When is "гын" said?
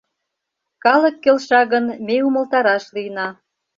1.71-1.85